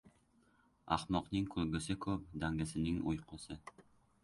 Ahmoqning 0.97 1.45
kulgusi 1.51 1.97
ko'p, 2.07 2.25
dangasaning— 2.47 2.99
uyqusi. 3.15 3.63